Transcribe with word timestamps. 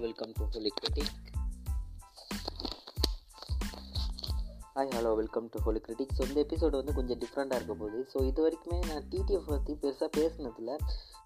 Welcome 0.00 0.32
to 0.38 0.44
Holy 0.52 0.70
Critic 0.76 1.16
hi 4.74 4.90
hello 4.90 5.14
welcome 5.14 5.48
to 5.48 5.58
Holy 5.60 5.80
Critic 5.86 6.12
so 6.18 6.22
இந்த 6.28 6.44
episode 6.44 6.70
வந்து 6.70 6.92
கொஞ்சம் 6.94 7.18
டிஃப்ரெண்ட்டாக 7.18 7.54
இருக்க 7.54 7.74
போகுது 7.74 8.06
ஸோ 8.12 8.24
இது 8.26 8.40
வரைக்குமே 8.44 8.78
நான் 8.86 9.04
டிடிஎஃப் 9.10 9.46
பற்றி 9.46 9.72
பெருசாக 9.82 10.08
பேசினதில்ல. 10.18 10.76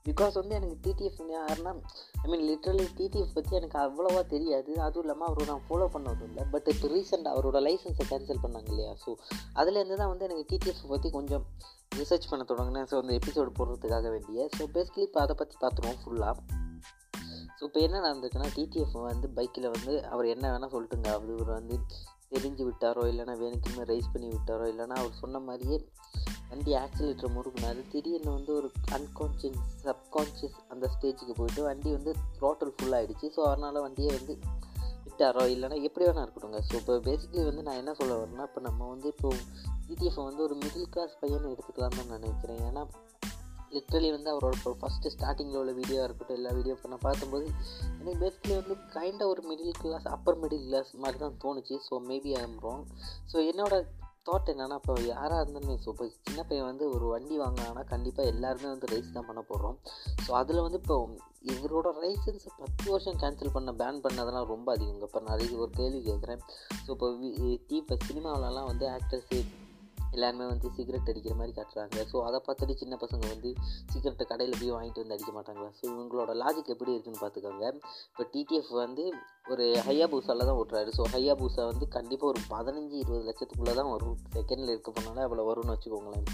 பிகாஸ் 0.09 0.33
வந்து 0.33 0.55
எனக்கு 0.55 0.77
டிடிஎஃப் 0.85 1.21
யாருன்னா 1.35 1.73
ஐ 2.23 2.31
மீன் 2.31 2.45
லிட்ரலி 2.51 2.87
டிடிஎஃப் 2.99 3.35
பற்றி 3.35 3.57
எனக்கு 3.57 3.79
அவ்வளோவா 3.79 4.27
தெரியாது. 4.27 4.81
அதுவும் 4.81 5.05
இல்லாமல் 5.05 5.29
அவரை 5.29 5.47
நான் 5.47 5.65
ஃபாலோ 5.69 5.89
பண்ணதும் 5.97 6.29
இல்லை. 6.29 6.45
பட் 6.51 6.67
இப்போ 6.67 6.89
ரீசெண்டாக 6.89 7.35
அவரோட 7.37 7.61
லைசன்ஸை 7.69 8.07
கேன்சல் 8.11 8.43
பண்ணாங்க 8.43 8.69
இல்லையா? 8.69 8.95
ஸோ 9.07 9.13
அதுலேருந்து 9.55 9.97
தான் 9.97 10.09
வந்து 10.09 10.25
எனக்கு 10.25 10.57
டிடிஎஃப் 10.57 10.85
பற்றி 10.89 11.11
கொஞ்சம் 11.11 11.47
ரிசர்ச் 11.97 12.31
பண்ண 12.31 12.45
தொடங்கினேன். 12.49 12.89
ஸோ 12.91 12.97
அந்த 12.99 13.15
எபிசோடு 13.15 13.53
போடுறதுக்காக 13.61 14.11
வேண்டிய. 14.11 14.49
ஸோ 14.59 14.63
பேசிக்கலி 14.75 15.09
இப்போ 15.11 15.21
அதை 15.21 15.37
பற்றி 15.39 15.57
பார்த்துருவோம் 15.61 16.01
ஃபுல்லாக 16.05 16.37
இப்போ 17.67 17.79
என்ன 17.81 18.01
நடந்திருக்குன்னா 18.01 18.49
டிடிஎஃப் 18.57 18.97
வந்து 19.11 19.29
பைக்கில் 19.37 19.73
வந்து 19.75 19.93
அவர் 20.13 20.27
என்ன 20.35 20.45
வேணால் 20.53 20.73
சொல்லிட்டுங்க. 20.75 21.09
அவர் 21.19 21.53
வந்து 21.59 21.77
தெரிஞ்சு 22.33 22.63
விட்டாரோ 22.69 23.03
இல்லைனா 23.11 23.35
வேணுக்குமே 23.43 23.85
ரைஸ் 23.91 24.13
பண்ணி 24.13 24.29
விட்டாரோ 24.35 24.65
இல்லைனா 24.73 24.97
அவர் 25.03 25.21
சொன்ன 25.23 25.41
மாதிரியே 25.49 25.77
வண்டி 26.51 26.73
ஆக்சிலேட்டர் 26.81 27.35
முறுக்குனாரு 27.37 27.81
திடீர்னு 27.93 28.31
வந்து 28.37 28.53
ஒரு 28.59 28.69
அன்கான்ஷியஸ் 28.97 29.61
சப்கான்ஷியஸ் 29.85 30.59
அந்த 30.73 30.89
ஸ்டேஜுக்கு 30.95 31.35
போயிட்டு 31.41 31.63
வண்டி 31.69 31.91
வந்து 31.93 32.13
ரோட்டல் 32.45 32.75
ஃபுல்லாகிடுச்சு 32.77 33.29
ஸோ 33.37 33.43
அதனால் 33.51 33.85
வண்டியை 33.87 34.11
வந்து 34.19 34.35
விட்டாரோ 35.07 35.45
இல்லைனா 35.55 35.79
எப்படி 35.89 36.05
வேணால் 36.07 36.25
இருக்கட்டுங்க 36.25 36.61
ஸோ 36.69 36.75
இப்போ 36.81 36.95
பேசிக்கலி 37.09 37.45
வந்து 37.51 37.65
நான் 37.69 37.81
என்ன 37.83 37.95
சொல்ல 38.01 38.15
வரேன்னா 38.21 38.47
இப்போ 38.51 38.63
நம்ம 38.69 38.89
வந்து 38.89 39.09
இப்போ 39.15 39.31
டிடிஎஃப் 39.89 40.21
வந்து 40.29 40.43
ஒரு 40.47 40.55
மிடில் 40.55 40.93
கிளாஸ் 40.95 41.19
பையனை 41.21 41.47
எடுத்துக்கலாம் 41.53 41.99
தான் 41.99 42.13
நினைக்கிறேன். 42.17 42.63
ஏன்னா 42.69 42.83
லிட்ரலி 43.75 44.11
வந்து 44.17 44.31
அவரோட 44.35 44.57
ஃபஸ்ட்டு 44.83 45.13
ஸ்டார்டிங்கில் 45.15 45.61
உள்ள 45.63 45.73
வீடியோ 45.81 46.01
இருக்கட்டும் 46.07 46.39
எல்லா 46.39 46.53
வீடியோ 46.59 46.77
இப்போ 46.77 46.91
நான் 46.93 47.07
பார்க்கும்போது 47.09 47.47
எனக்கு 48.01 48.21
பேசிக்கலி 48.25 48.55
வந்து 48.61 48.77
கைண்டாக 48.97 49.33
ஒரு 49.33 49.43
middle 49.51 49.77
class 49.83 50.09
upper 50.17 50.41
middle 50.45 50.67
class 50.69 50.91
மாதிரி 51.05 51.21
தான் 51.25 51.37
தோணுச்சு. 51.45 51.77
So 51.89 51.95
maybe 52.11 52.33
I 52.39 52.43
am 52.49 52.59
wrong 52.67 52.87
so 53.33 53.37
என்னோட 53.51 53.75
தாட் 54.29 54.51
என்னென்னா 54.51 54.77
இப்போ 54.81 54.95
யாராக 55.07 55.41
இருந்தாலுமே 55.43 55.75
ஸோ 55.85 55.89
இப்போ 55.93 56.05
சின்ன 56.27 56.41
பையன் 56.49 56.69
வந்து 56.69 56.85
ஒரு 56.95 57.07
வண்டி 57.15 57.35
வாங்கினான்னா 57.41 57.83
கண்டிப்பாக 57.91 58.31
எல்லாருமே 58.35 58.69
வந்து 58.75 58.91
ரைஸ் 58.93 59.15
தான் 59.17 59.27
பண்ண 59.31 59.41
போடுறோம் 59.49 59.77
ஸோ 60.27 60.31
அதில் 60.41 60.65
வந்து 60.67 60.81
இப்போ 60.83 60.97
இவரோட 61.55 61.89
லைசன்ஸை 62.03 62.51
பத்து 62.61 62.87
வருஷம் 62.93 63.19
கேன்சல் 63.23 63.55
பண்ண 63.57 63.73
பேன் 63.81 64.01
பண்ணதெல்லாம் 64.05 64.49
ரொம்ப 64.53 64.69
அதிகங்க. 64.77 65.09
இப்போ 65.09 65.21
நிறைய 65.31 65.59
ஒரு 65.65 65.73
கேள்வி 65.81 66.01
கேட்குறேன். 66.09 66.41
ஸோ 66.85 66.91
இப்போ 66.97 67.09
தீ 67.69 67.77
இப்போ 67.83 67.97
சினிமாவிலலாம் 68.07 68.69
வந்து 68.71 68.87
ஆக்டர்ஸு 68.97 69.39
எல்லாருமே 70.17 70.47
வந்து 70.53 70.69
சிகரெட் 70.77 71.11
அடிக்கிற 71.13 71.35
மாதிரி 71.41 71.53
காட்டுறாங்க. 71.59 71.97
ஸோ 72.13 72.17
அதை 72.29 72.41
பார்த்துட்டு 72.47 72.75
சின்ன 72.83 72.95
பசங்க 73.05 73.25
வந்து 73.35 73.51
சிகரெட்டை 73.93 74.27
கடையில் 74.33 74.59
போய் 74.61 74.75
வாங்கிட்டு 74.77 75.03
வந்து 75.05 75.17
அடிக்க 75.17 75.33
மாட்டாங்களா? 75.39 75.71
ஸோ 75.79 75.85
இவங்களோட 75.93 76.33
லாஜிக் 76.43 76.73
எப்படி 76.75 76.95
இருக்குன்னு 76.95 77.23
பார்த்துக்கோங்க. 77.25 77.65
இப்போ 78.11 78.27
டிடிஎஃப் 78.35 78.73
வந்து 78.85 79.05
ஒரு 79.53 79.65
ஹையா 79.89 80.09
பூசாவில் 80.15 80.49
தான் 80.49 80.59
ஓட்டுறாரு. 80.63 80.91
ஸோ 80.99 81.05
ஹையா 81.15 81.35
பூசா 81.43 81.65
வந்து 81.73 81.89
கண்டிப்பாக 81.99 82.33
ஒரு 82.35 82.43
பதினஞ்சு 82.55 82.97
இருபது 83.03 83.25
லட்சத்துக்குள்ளே 83.31 83.75
தான் 83.81 83.93
வரும். 83.95 84.19
செகண்டில் 84.37 84.75
இருக்க 84.75 84.93
போனால 84.99 85.25
அவ்வளோ 85.29 85.47
வரும்னு 85.51 85.77
வச்சுக்கோங்களேன். 85.77 86.29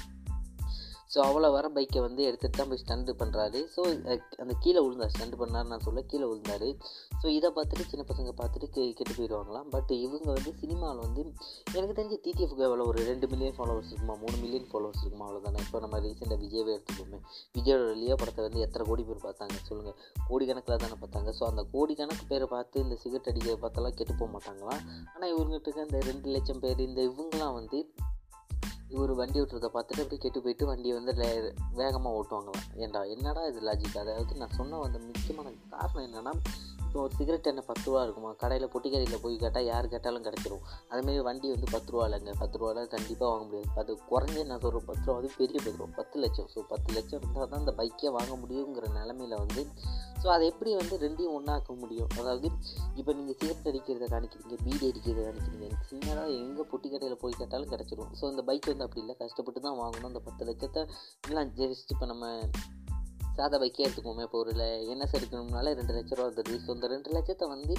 ஸோ 1.12 1.18
அவ்வளோ 1.28 1.48
வர 1.54 1.66
பைக்கை 1.76 2.00
வந்து 2.06 2.22
எடுத்துகிட்டு 2.28 2.58
தான் 2.60 2.70
போய் 2.72 2.80
ஸ்டண்டு 2.82 3.12
பண்ணுறாரு 3.20 3.60
ஸோ 3.74 3.80
அந்த 4.42 4.52
கீழே 4.64 4.80
விழுந்தார். 4.84 5.12
ஸ்டண்டு 5.14 5.36
பண்ணார் 5.40 5.70
நான் 5.70 5.84
சொல்ல 5.86 6.02
கீழே 6.10 6.26
விழுந்தார். 6.30 6.68
ஸோ 7.20 7.26
இதை 7.36 7.48
பார்த்துட்டு 7.56 7.84
சின்ன 7.92 8.02
பசங்க 8.10 8.32
பார்த்துட்டு 8.40 8.66
கெ 8.74 8.82
கெட்டு 8.98 9.14
போயிடுவாங்களாம். 9.18 9.66
பட் 9.74 9.92
இவங்க 10.04 10.28
வந்து 10.36 10.52
சினிமாவில் 10.60 11.02
வந்து 11.06 11.22
எனக்கு 11.78 11.96
தெரிஞ்சு 11.98 12.18
டிடிஎஃப்க்கு 12.26 12.66
எவ்வளோ 12.68 12.86
ஒரு 12.90 13.00
ரெண்டு 13.10 13.28
மில்லியன் 13.32 13.56
ஃபாலோவர்ஸ் 13.56 13.90
இருக்குமா? 13.92 14.16
மூணு 14.22 14.36
மில்லியன் 14.44 14.68
ஃபாலோவர்ஸ் 14.72 15.02
இருக்குமா? 15.04 15.26
அவ்வளோதானே 15.28 15.64
இப்போ 15.66 15.80
நம்ம 15.84 16.00
ரீசெண்டாக 16.06 16.38
விஜயவே 16.44 16.72
எடுத்துக்கோமே 16.76 17.20
விஜயோட 17.58 17.90
லியோ 18.02 18.16
படத்தை 18.22 18.44
வந்து 18.46 18.62
எத்தனை 18.66 18.86
கோடி 18.90 19.04
பேர் 19.08 19.24
பார்த்தாங்க 19.26 19.58
சொல்லுங்கள் 19.70 19.96
கோடிக்கணக்கில் 20.28 20.82
தானே 20.84 20.98
பார்த்தாங்க. 21.02 21.32
ஸோ 21.40 21.44
அந்த 21.50 21.64
கோடிக்கணக்கு 21.74 22.26
பேரை 22.32 22.48
பார்த்து 22.54 22.84
இந்த 22.86 22.98
சிகரெட் 23.02 23.30
அடிக்க 23.32 23.56
பார்த்தெல்லாம் 23.64 23.98
கெட்டு 24.00 24.16
போக 24.20 24.30
மாட்டாங்களாம். 24.36 24.82
ஆனால் 25.14 25.30
இவங்ககிட்ட 25.34 25.86
இந்த 25.88 26.00
ரெண்டு 26.10 26.28
லட்சம் 26.36 26.62
பேர் 26.66 26.86
இந்த 26.88 27.02
இவங்களாம் 27.10 27.58
வந்து 27.60 27.80
இவர் 28.90 29.12
வண்டி 29.14 29.40
ஓட்டுறதை 29.40 29.68
பார்த்துட்டு 29.74 30.02
அப்படியே 30.04 30.22
கெட்டு 30.22 30.42
போயிட்டு 30.42 30.66
வண்டியை 30.66 30.94
வந்து 30.98 31.12
வேகமாக 31.74 32.16
ஓட்டுவாங்களாம் 32.18 32.66
ஏன்டா 32.76 33.02
என்னடா 33.14 33.44
இது 33.46 33.60
லாஜிக் 33.60 34.02
அதாவது 34.02 34.40
நான் 34.42 34.56
சொன்ன 34.56 34.82
அந்த 34.88 34.98
முக்கியமான 35.06 35.52
காரணம் 35.68 36.06
என்னென்னா 36.08 36.34
இப்போ 36.84 37.02
ஒரு 37.02 37.12
சிகரெட் 37.18 37.46
என்ன 37.46 37.60
பத்து 37.60 37.84
ரூபா 37.84 38.02
இருக்குமா? 38.02 38.30
கடையில் 38.32 38.70
பொட்டிக்கடையில் 38.72 39.20
போய் 39.22 39.36
கேட்டால் 39.36 39.64
யார் 39.64 39.88
கேட்டாலும் 39.88 40.24
கிடச்சிரும். 40.24 40.62
அதுமாரி 40.90 41.20
வண்டி 41.22 41.48
வந்து 41.50 41.66
பத்து 41.70 41.92
ரூபா 41.92 42.04
இல்லைங்க. 42.06 42.32
பத்து 42.38 42.58
ரூபாவில் 42.58 42.88
கண்டிப்பாக 42.88 43.28
வாங்க 43.32 43.44
முடியாது. 43.44 43.68
அது 43.76 43.92
குறைஞ்ச 44.10 44.44
நான் 44.46 44.60
சொல்கிற 44.60 44.80
பத்து 44.86 45.04
ரூபா 45.04 45.14
வந்து 45.18 45.30
பெரிய 45.36 45.58
பத்து 45.64 45.78
ரூபா 45.78 45.92
பத்து 45.96 46.18
லட்சம். 46.20 46.48
ஸோ 46.54 46.62
பத்து 46.68 46.90
லட்சம் 46.96 47.20
இருந்தால் 47.20 47.48
தான் 47.48 47.58
அந்த 47.58 47.74
பைக்கே 47.80 48.10
வாங்க 48.16 48.34
முடியுங்கிற 48.42 48.88
நிலமையில 48.98 49.38
வந்து 49.44 49.64
ஸோ 50.22 50.26
அதை 50.26 50.46
எப்படி 50.48 50.70
வந்து 50.74 50.96
ரெண்டையும் 51.02 51.34
ஒன்றாக்க 51.36 51.74
முடியும்? 51.82 52.10
அதாவது 52.18 52.48
இப்போ 52.94 53.12
நீங்கள் 53.12 53.36
சிகரெட் 53.40 53.68
அடிக்கிறத 53.70 54.08
காணிக்கிறீங்க 54.14 54.56
பீடி 54.64 54.84
அடிக்கிறத 54.90 55.22
காணிக்கிறீங்க 55.28 55.68
சின்னதாக 55.90 56.26
எங்கே 56.40 56.64
பொட்டி 56.72 56.88
கடையில் 56.90 57.22
போய் 57.22 57.38
கேட்டாலும் 57.38 57.72
கிடச்சிரும். 57.74 58.10
ஸோ 58.20 58.24
அந்த 58.32 58.42
பைக் 58.42 58.68
வந்து 58.72 58.79
அப்படி 58.82 59.00
இல்லை. 59.00 59.16
கஷ்டப்பட்டு 59.18 59.60
தான் 59.60 59.78
வாங்கணும். 59.78 60.10
அந்த 60.12 60.18
பத்து 60.18 60.44
லட்சத்தை 60.44 60.88
எல்லாம் 61.28 61.48
ஜஸ்ட் 61.48 61.92
இப்போ 61.94 62.06
நம்ம 62.06 62.48
சாதா 63.34 63.58
பைக்கே 63.58 63.86
எடுத்துக்குவோமே. 63.86 64.22
இப்போ 64.22 64.38
ஒரு 64.38 64.52
என்எஸ் 64.52 65.16
எடுக்கணும்னால 65.18 65.72
ரெண்டு 65.72 65.92
லட்ச 65.94 66.14
ரூபா 66.14 66.28
வந்துடுது 66.28 66.56
ஸோ 66.66 66.70
அந்த 66.70 66.86
ரெண்டு 66.86 67.10
லட்சத்தை 67.12 67.48
வந்து 67.48 67.74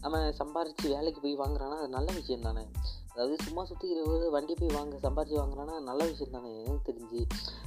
நம்ம 0.00 0.18
சம்பாரித்து 0.18 0.88
வேலைக்கு 0.88 1.20
போய் 1.20 1.38
வாங்குறான்னா 1.38 1.78
அது 1.78 1.88
நல்ல 1.88 2.12
விஷயம் 2.12 2.40
தானே. 2.40 2.64
அதாவது 3.12 3.36
சும்மா 3.42 3.66
சுற்றிக்கிற 3.66 4.30
வண்டி 4.30 4.54
போய் 4.54 4.74
வாங்க 4.74 4.96
சம்பாரித்து 4.96 5.40
வாங்குறான்னா 5.40 5.80
நல்ல 5.80 6.04
விஷயம் 6.04 6.32
தானே. 6.32 6.52
எனக்கு 6.62 6.92
தெரிஞ்சு. 6.92 7.20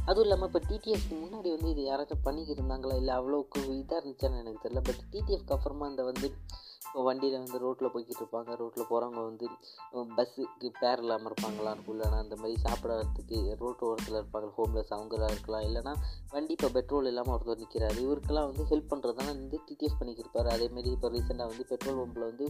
அதுவும் 0.06 0.24
இல்லாமல் 0.24 0.47
இப்போ 0.47 0.62
டிடிஎஃப்க்கு 0.69 1.16
முன்னாடி 1.24 1.50
வந்து 1.56 1.69
இது 1.69 1.81
யாராச்சும் 1.91 2.24
பண்ணிக்கிட்டு 2.24 2.62
இருந்தாங்களா? 2.62 2.95
இல்லை 2.95 3.16
அவ்வளோக்கு 3.16 3.59
இதாக 3.81 4.00
இருந்துச்சான்னு 4.01 4.40
எனக்கு 4.40 4.69
தெரியல. 4.69 4.81
பட் 4.84 5.01
டிடிஎஃப்க்கு 5.12 5.56
அப்புறமா 5.57 5.88
இந்த 5.88 6.03
வந்து 6.03 6.31
வண்டியில் 7.07 7.41
வந்து 7.44 7.59
ரோட்டில் 7.63 7.91
போய்கிட்டு 7.94 8.22
இருப்பாங்க. 8.22 8.51
ரோட்டில் 8.62 8.90
போகிறவங்க 8.91 9.22
வந்து 9.29 9.46
பஸ்ஸுக்கு 10.18 10.69
பேர் 10.81 11.01
இல்லாமல் 11.03 11.29
இருப்பாங்களா? 11.29 11.72
இருக்கும் 11.75 11.96
இல்லைனா 11.96 12.18
அந்த 12.23 12.35
மாதிரி 12.41 12.56
சாப்பிட்றதுக்கு 12.66 13.38
ரோட்டு 13.63 13.85
ஓரத்தில் 13.90 14.19
இருப்பாங்க. 14.19 14.50
ஹோம்லெஸ் 14.57 14.94
அவங்களாக 14.97 15.34
இருக்கலாம். 15.35 15.66
இல்லைனா 15.69 15.94
வண்டி 16.34 16.56
இப்போ 16.57 16.69
பெட்ரோல் 16.78 17.09
இல்லாமல் 17.12 17.35
ஒருத்தர் 17.35 17.62
நிற்கிறாரு 17.63 18.00
இவருக்கெல்லாம் 18.06 18.50
வந்து 18.51 18.66
ஹெல்ப் 18.72 18.91
பண்ணுறதுனால 18.94 19.35
வந்து 19.44 19.59
டிடிஎஃப் 19.69 20.00
பண்ணிக்கிருப்பார் 20.01 20.53
அதேமாரி 20.56 20.91
இப்போ 20.97 21.09
ரீசெண்டாக 21.16 21.51
வந்து 21.53 21.66
பெட்ரோல் 21.72 22.00
பம்பில் 22.01 22.29
வந்து 22.31 22.47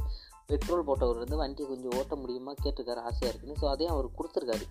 பெட்ரோல் 0.52 0.88
போட்டவர் 0.90 1.24
வந்து 1.24 1.42
வண்டியை 1.44 1.68
கொஞ்சம் 1.70 1.96
ஓட்ட 2.00 2.16
முடியுமா 2.24 2.54
கேட்டிருக்காரு. 2.64 3.04
ஆசையாக 3.10 3.32
இருக்குன்னு. 3.32 3.62
ஸோ 3.64 3.68
அதையும் 3.74 3.96
அவர் 3.96 4.18
கொடுத்துருக்காரு. 4.20 4.68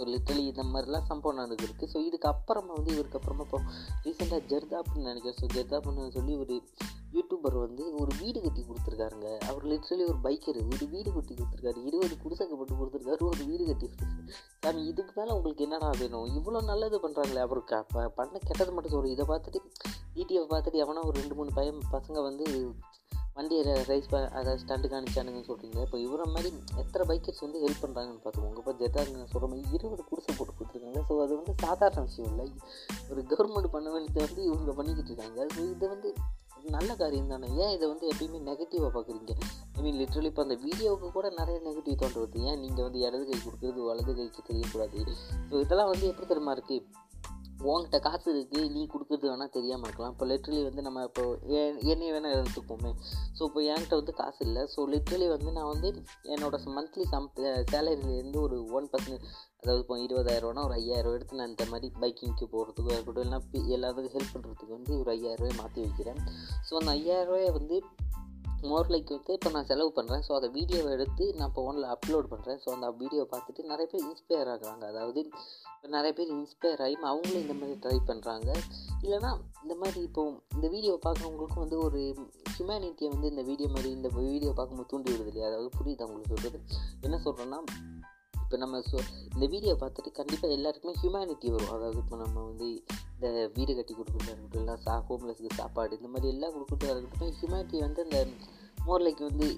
ஸோ 0.00 0.04
லிட்டலி 0.12 0.42
இந்த 0.50 0.62
மாதிரிலாம் 0.72 1.08
சம்பவம் 1.08 1.38
நடந்துருக்கு 1.40 1.86
ஸோ 1.92 1.98
இதுக்கு 2.08 2.28
அப்புறமா 2.30 2.72
வந்து 2.76 2.92
இவருக்கு 2.94 3.18
அப்புறமா 3.18 3.44
இப்போ 3.46 3.58
ரீசெண்டாக 4.04 4.40
ஜெர்தாப்னு 4.52 5.08
நினைக்கிறேன். 5.08 5.36
ஸோ 5.40 5.46
ஜெர்தாப்னு 5.56 6.06
சொல்லி 6.14 6.34
ஒரு 6.42 6.54
யூடியூபர் 7.16 7.56
வந்து 7.64 7.84
ஒரு 8.00 8.12
வீடு 8.20 8.38
கட்டி 8.44 8.62
கொடுத்துருக்காருங்க. 8.68 9.28
அவர் 9.48 9.64
லிட்ரலி 9.72 10.04
ஒரு 10.12 10.18
பைக்கர் 10.26 10.60
ஒரு 10.74 10.86
வீடு 10.94 11.08
கட்டி 11.16 11.34
கொடுத்துருக்காரு. 11.34 11.78
இருபது 11.88 12.16
குடிசைக்கு 12.22 12.56
போட்டு 12.60 12.78
கொடுத்துருக்காரு. 12.80 13.28
ஒரு 13.32 13.44
வீடு 13.50 13.66
கட்டி 13.70 13.88
சாமி 14.64 14.82
இதுக்கு 14.92 15.14
மேலே 15.18 15.34
உங்களுக்கு 15.36 15.66
என்னடா 15.66 15.90
வேணும்? 16.02 16.26
இவ்வளோ 16.38 16.62
நல்லது 16.70 16.98
பண்ணுறாங்களே 17.04 17.44
அவருக்கு 17.46 17.82
பண்ண 18.20 18.34
கெட்டது 18.48 18.72
மட்டும் 18.76 18.94
சொல்கிறோம் 18.94 19.14
இதை 19.16 19.26
பார்த்துட்டு 19.32 19.60
ஈடிஎஃப் 20.20 20.52
பார்த்துட்டு 20.54 20.82
எவனா 20.84 21.04
ஒரு 21.10 21.16
ரெண்டு 21.20 21.36
மூணு 21.40 21.52
பையன் 21.58 21.80
பசங்க 21.96 22.18
வந்து 22.28 22.46
வண்டியை 23.36 23.74
ரைஸ் 23.90 24.08
ப 24.12 24.18
அதை 24.38 24.52
ஸ்டண்டு 24.62 24.86
காணிச்சானுங்கன்னு 24.92 25.48
சொல்கிறீங்க 25.50 25.78
இப்போ 25.86 25.98
இவரை 26.06 26.24
மாதிரி 26.34 26.48
எத்தனை 26.82 27.04
பைக்கர்ஸ் 27.10 27.42
வந்து 27.44 27.60
ஹெல்ப் 27.64 27.82
பண்ணுறாங்கன்னு 27.84 28.22
பார்த்துக்கோங்க 28.24 28.60
இப்போ 28.62 28.74
ஜெட்டாங்க 28.80 29.24
சொல்கிற 29.32 29.48
மாதிரி 29.52 29.62
இருபது 29.76 30.02
குடிசை 30.10 30.32
போட்டு 30.38 30.52
கொடுத்துருக்காங்க. 30.58 31.00
ஸோ 31.08 31.14
அது 31.24 31.32
வந்து 31.40 31.54
சாதாரண 31.64 32.02
விஷயம் 32.08 32.30
இல்லை. 32.32 32.46
ஒரு 33.10 33.22
கவர்மெண்ட் 33.32 33.74
பண்ண 33.74 33.88
வேண்டியதை 33.94 34.22
வந்து 34.28 34.42
இவங்க 34.50 34.74
பண்ணிக்கிட்டு 34.78 35.12
இருக்காங்க. 35.12 35.46
ஸோ 35.54 35.60
இது 35.74 35.88
வந்து 35.94 36.10
நல்ல 36.76 36.90
காரியம் 37.02 37.30
தானே. 37.32 37.48
ஏன் 37.62 37.74
இதை 37.76 37.86
வந்து 37.92 38.06
எப்பயுமே 38.12 38.40
நெகட்டிவாக 38.48 38.90
பார்க்குறீங்க 38.96 39.34
ஐ 39.76 39.82
மீன் 39.84 39.98
லிட்ரலி 40.00 40.28
இப்போ 40.32 40.42
அந்த 40.46 40.56
வீடியோவுக்கு 40.64 41.08
கூட 41.14 41.26
நிறைய 41.38 41.58
நெகட்டிவ் 41.68 42.00
தோன்ற 42.02 42.40
ஏன் 42.50 42.60
நீங்கள் 42.64 42.86
வந்து 42.86 43.00
இடது 43.06 43.24
கை 43.30 43.38
கொடுக்குறது 43.44 43.86
வலது 43.90 44.14
கைக்கு 44.18 44.42
தெரியக்கூடாது? 44.50 44.98
ஸோ 45.50 45.54
இதெல்லாம் 45.64 45.90
வந்து 45.92 46.08
எப்படி 46.10 46.28
தெரியுமா 46.32 46.54
இருக்குது 46.58 46.84
உங்ககிட்ட 47.68 47.98
காசு 48.06 48.26
இருக்குது 48.34 48.62
நீ 48.74 48.82
கொடுக்குறது 48.92 49.26
வேணால் 49.30 49.52
தெரியாமல் 49.56 49.86
இருக்கலாம். 49.88 50.12
இப்போ 50.14 50.26
லிட்ரலி 50.30 50.62
வந்து 50.68 50.82
நம்ம 50.86 51.04
இப்போ 51.08 51.24
என்னையை 51.92 52.12
வேணால் 52.16 52.36
எடுத்துப்போமே. 52.40 52.92
ஸோ 53.36 53.42
இப்போ 53.48 53.60
என்கிட்ட 53.72 53.94
வந்து 54.00 54.14
காசு 54.22 54.40
இல்லை. 54.48 54.64
ஸோ 54.74 54.82
லிட்ரலி 54.94 55.28
வந்து 55.34 55.50
நான் 55.58 55.70
வந்து 55.74 55.88
என்னோடய 56.34 56.74
மந்த்லி 56.78 57.06
சம் 57.14 57.30
சேலரியிலேருந்து 57.72 58.40
ஒரு 58.46 58.58
ஒன் 58.78 58.90
பர்சன்ட் 58.92 59.26
அதாவது 59.62 59.82
இப்போ 59.84 59.96
இருபதாயிரரூவானா 60.04 60.62
ஒரு 60.66 60.74
ஐயாயிரம் 60.82 61.14
எடுத்து 61.16 61.38
நான் 61.40 61.50
இந்த 61.54 61.64
மாதிரி 61.72 61.88
பைக்கிங்க்கு 62.02 62.46
போகிறதுக்கு 62.52 62.94
இருக்கட்டும் 62.94 63.24
இல்லைனா 63.26 63.40
எல்லாத்துக்கும் 63.76 64.14
ஹெல்ப் 64.16 64.34
பண்ணுறதுக்கு 64.34 64.76
வந்து 64.76 64.92
ஒரு 65.00 65.10
ஐயாயிரரூவாய் 65.16 65.58
மாற்றி 65.62 65.80
வைக்கிறேன். 65.86 66.20
ஸோ 66.68 66.72
அந்த 66.80 66.92
ஐயாயிரரூவாயை 67.00 67.50
வந்து 67.58 67.78
மோர் 68.68 68.90
லைக் 68.92 69.10
வந்து 69.14 69.34
இப்போ 69.36 69.50
நான் 69.54 69.68
செலவு 69.68 69.90
பண்ணுறேன் 69.96 70.22
ஸோ 70.26 70.32
அதை 70.38 70.48
வீடியோவை 70.56 70.90
எடுத்து 70.96 71.24
நான் 71.38 71.48
இப்போ 71.50 71.62
ஒன்றில் 71.68 71.86
அப்லோட் 71.94 72.28
பண்ணுறேன் 72.32 72.58
ஸோ 72.64 72.68
அந்த 72.76 72.88
வீடியோவை 73.02 73.26
பார்த்துட்டு 73.32 73.62
நிறைய 73.70 73.86
பேர் 73.92 74.04
இன்ஸ்பயர் 74.08 74.50
ஆகுறாங்க. 74.54 74.84
அதாவது 74.92 75.20
இப்போ 75.74 75.88
நிறைய 75.96 76.12
பேர் 76.18 76.32
இன்ஸ்பயர் 76.36 76.82
ஆகி 76.86 76.96
அவங்களும் 77.12 77.44
இந்த 77.44 77.54
மாதிரி 77.60 77.76
ட்ரை 77.84 77.96
பண்ணுறாங்க 78.10 78.48
இல்லைனா 79.04 79.30
இந்த 79.64 79.74
மாதிரி 79.82 80.00
இப்போ 80.08 80.24
இந்த 80.56 80.66
வீடியோ 80.74 80.94
பார்க்குறவங்களுக்கும் 81.06 81.64
வந்து 81.64 81.78
ஒரு 81.86 82.00
ஹியூமனிட்டியை 82.56 83.10
வந்து 83.14 83.30
இந்த 83.32 83.44
வீடியோ 83.50 83.70
மாதிரி 83.76 83.90
இந்த 83.98 84.10
வீடியோ 84.18 84.52
பார்க்கும்போது 84.58 84.90
தூண்டி 84.92 85.10
விடுது 85.12 85.30
இல்லையா? 85.32 85.48
அதாவது 85.50 85.70
புரியுது 85.78 86.04
அவங்களுக்கு 86.06 86.34
சொல்கிறது 86.34 86.60
என்ன 87.06 87.18
சொல்கிறேன்னா 87.26 87.60
இப்போ 88.44 88.58
நம்ம 88.64 88.78
சொ 88.90 88.96
இந்த 89.34 89.46
வீடியோ 89.54 89.74
பார்த்துட்டு 89.80 90.10
கண்டிப்பாக 90.18 90.56
எல்லாருக்குமே 90.58 90.94
ஹியூமனிட்டி 91.02 91.48
வரும். 91.56 91.74
அதாவது 91.76 91.98
இப்போ 92.04 92.16
நம்ம 92.24 92.36
வந்து 92.50 92.68
இந்த 93.20 93.40
வீடு 93.56 93.72
கட்டி 93.76 93.94
கொடுக்குறதா 93.94 94.32
இருக்கட்டும் 94.32 94.62
இல்லை 94.62 94.76
சா 94.84 94.94
ஹோம்லெஸ்க்கு 95.08 95.58
சாப்பாடு 95.60 95.98
இந்த 95.98 96.08
மாதிரி 96.08 96.32
எல்லாம் 96.34 96.54
கொடுக்குறதா 96.54 96.94
இருக்கட்டும் 96.94 97.34
ஹியூமனிட்டி 97.40 97.78
வந்து 97.78 98.02
அந்த 98.06 98.20
மோர்லைக்கு 98.86 99.24
வந்து 99.30 99.48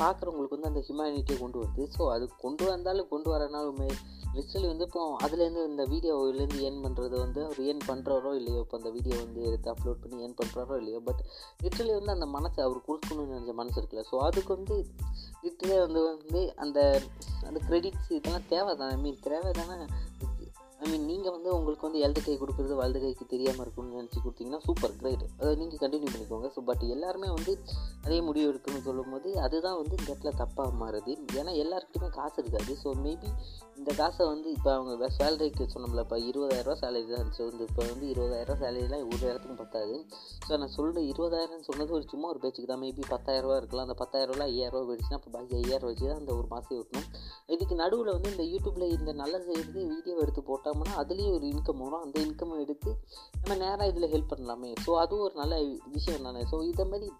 பார்க்குறவங்களுக்கு 0.00 0.56
வந்து 0.56 0.70
அந்த 0.70 0.80
ஹியூமனிட்டியை 0.86 1.36
கொண்டு 1.40 1.58
வருது. 1.58 1.82
ஸோ 1.96 2.02
அது 2.14 2.24
கொண்டு 2.42 2.64
வந்தாலும் 2.64 3.08
கொண்டு 3.12 3.28
வரனாலுமே 3.34 3.86
லிஸ்டலி 4.34 4.66
வந்து 4.66 4.84
இப்போ 4.84 5.02
அதுலேருந்து 5.24 5.62
இந்த 5.68 5.84
வீடியோவிலேருந்து 5.84 6.58
ஏர்ன் 6.66 6.82
பண்ணுறது 6.82 7.16
வந்து 7.22 7.40
அவர் 7.44 7.60
ஏர்ன் 7.68 7.82
பண்ணுறாரோ 7.86 8.30
இல்லையோ 8.34 8.58
இப்போ 8.60 8.76
அந்த 8.76 8.90
வீடியோ 8.90 9.16
வந்து 9.22 9.40
எடுத்து 9.42 9.70
அப்லோட் 9.72 10.02
பண்ணி 10.02 10.16
ஏர்ன் 10.24 10.36
பண்ணுறாரோ 10.40 10.76
இல்லையோ 10.76 10.98
பட் 10.98 11.22
லிட்ரலி 11.62 11.92
வந்து 11.92 12.12
அந்த 12.12 12.26
மனசை 12.26 12.60
அவர் 12.66 12.86
கொடுக்கணும்னு 12.88 13.32
நினச்ச 13.34 13.54
மனசு 13.54 13.78
இருக்குல்ல. 13.80 14.04
ஸோ 14.10 14.18
அதுக்கு 14.18 14.52
வந்து 14.56 14.76
லிட்ரலி 15.42 15.78
வந்து 15.86 16.02
வந்து 16.12 16.42
அந்த 16.56 16.78
அந்த 17.46 17.58
க்ரெடிட்ஸ் 17.68 18.12
இதெல்லாம் 18.18 18.46
தேவை 18.48 18.74
தானே 18.76 18.96
மீன் 18.96 19.24
தேவை 19.28 19.52
தானே 19.52 19.78
ஐ 20.80 20.86
மீன் 20.92 21.06
நீங்கள் 21.10 21.34
வந்து 21.34 21.50
உங்களுக்கு 21.56 21.86
வந்து 21.86 22.00
இடது 22.04 22.20
கை 22.24 22.34
கொடுக்குறது 22.40 22.74
வலது 22.80 22.98
கைக்கு 23.04 23.24
தெரியாமல் 23.32 23.62
இருக்கும்னு 23.64 23.98
நினச்சி 23.98 24.18
கொடுத்தீங்கன்னா 24.24 24.60
சூப்பர் 24.66 24.96
கிரேட் 25.00 25.22
அதை 25.40 25.52
நீங்கள் 25.60 25.80
கண்டினியூ 25.82 26.10
பண்ணிக்கோங்க. 26.14 26.48
ஸோ 26.56 26.60
பட் 26.68 26.82
எல்லாருமே 26.94 27.28
வந்து 27.36 27.52
அதே 28.06 28.18
முடிவு 28.26 28.48
எடுக்கணும்னு 28.50 28.86
சொல்லும்போது 28.88 29.30
அதுதான் 29.44 29.78
வந்து 29.80 29.94
இந்த 29.98 30.08
இடத்துல 30.10 30.32
தப்பாக 30.42 30.72
மாறுது. 30.82 31.14
ஏன்னா 31.40 31.54
எல்லாருக்கிட்டையுமே 31.62 32.10
காசு 32.18 32.36
இருக்காது. 32.42 32.74
ஸோ 32.82 32.90
மேபி 33.06 33.30
இந்த 33.78 33.90
காசை 34.00 34.26
வந்து 34.32 34.48
இப்போ 34.56 34.70
அவங்க 34.74 35.08
சேலரிக்கு 35.16 35.64
சொன்னோம்ல 35.72 36.04
இப்போ 36.06 36.18
இருபதாயிரரூவா 36.28 36.76
சேலரி 36.82 37.08
தான் 37.14 37.32
ஸோ 37.38 37.42
வந்து 37.50 37.64
இப்போ 37.70 37.82
வந்து 37.92 38.06
இருபதாயிரரூவா 38.12 38.58
சேலரிலாம் 38.64 39.04
ஒரு 39.12 39.22
இடத்துக்கும் 39.30 39.60
பத்தாது. 39.62 39.96
ஸோ 40.46 40.58
நான் 40.60 40.74
சொல்கிற 40.76 41.00
இருபதாயிரம்னு 41.12 41.66
சொன்னது 41.70 41.90
ஒரு 41.98 42.06
சும்மா 42.12 42.28
ஒரு 42.34 42.40
பேச்சுக்கு 42.44 42.70
தான். 42.72 42.82
மேபி 42.84 43.04
பத்தாயிரரூவா 43.14 43.58
இருக்கலாம். 43.62 43.88
அந்த 43.88 43.98
பத்தாயிரரூவா 44.02 44.46
ஐயாயிரரூவா 44.52 44.84
போயிடுச்சுன்னா 44.90 45.20
இப்போ 45.22 45.32
பாக்கி 45.38 45.56
ஐயாயிரம் 45.62 45.88
வச்சு 45.90 46.06
தான் 46.10 46.22
அந்த 46.22 46.32
ஒரு 46.38 46.48
மாதம் 46.54 46.78
ஓட்டணும். 46.82 47.10
இதுக்கு 47.56 47.74
நடுவில் 47.82 48.14
வந்து 48.16 48.32
இந்த 48.34 48.46
யூடியூப்பில் 48.52 48.94
இந்த 48.98 49.10
நல்ல 49.24 49.34
செய்கிறது 49.48 49.82
வீடியோ 49.94 50.16
எடுத்து 50.24 50.42
போட்டு 50.50 50.64
போட்டோம்னா 50.66 50.94
அதுலேயும் 50.96 51.32
ஒரு 51.32 51.46
இன்கம் 51.46 51.82
வரும். 51.82 52.02
அந்த 52.02 52.20
இன்கம் 52.20 52.60
எடுத்து 52.60 52.90
நம்ம 53.42 53.54
நேராக 53.64 53.86
இதில் 53.86 54.10
ஹெல்ப் 54.12 54.32
பண்ணலாமே. 54.32 54.70
ஸோ 54.86 54.90
அதுவும் 54.96 55.24
ஒரு 55.24 55.34
நல்ல 55.34 55.62
விஷயம் 55.86 56.22
தானே. 56.22 56.42
ஸோ 56.52 56.64
இதை 56.64 56.84
மாதிரி 56.84 57.12